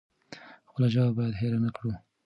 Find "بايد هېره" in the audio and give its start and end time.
1.17-1.59